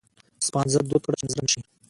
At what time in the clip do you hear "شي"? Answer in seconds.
1.53-1.61